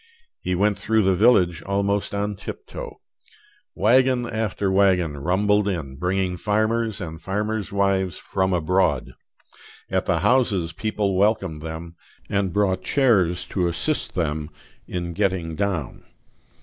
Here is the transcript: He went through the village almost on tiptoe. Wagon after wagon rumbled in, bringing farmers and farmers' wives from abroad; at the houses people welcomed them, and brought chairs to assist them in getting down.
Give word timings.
He 0.41 0.55
went 0.55 0.79
through 0.79 1.03
the 1.03 1.13
village 1.13 1.61
almost 1.61 2.11
on 2.11 2.35
tiptoe. 2.35 2.99
Wagon 3.75 4.25
after 4.25 4.71
wagon 4.71 5.15
rumbled 5.19 5.67
in, 5.67 5.97
bringing 5.99 6.37
farmers 6.37 6.99
and 6.99 7.21
farmers' 7.21 7.71
wives 7.71 8.17
from 8.17 8.51
abroad; 8.51 9.13
at 9.91 10.07
the 10.07 10.21
houses 10.21 10.73
people 10.73 11.15
welcomed 11.15 11.61
them, 11.61 11.95
and 12.31 12.51
brought 12.51 12.81
chairs 12.83 13.45
to 13.49 13.67
assist 13.67 14.15
them 14.15 14.49
in 14.87 15.13
getting 15.13 15.53
down. 15.53 16.03